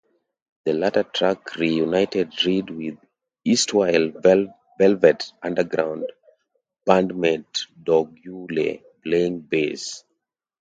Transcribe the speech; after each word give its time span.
The 0.65 0.73
latter 0.73 1.03
track 1.03 1.57
reunited 1.57 2.31
Reed 2.43 2.71
with 2.71 2.97
erstwhile 3.47 4.09
Velvet 4.79 5.31
Underground 5.43 6.11
bandmate 6.87 7.67
Doug 7.83 8.17
Yule, 8.23 8.79
playing 9.03 9.41
bass. 9.41 10.03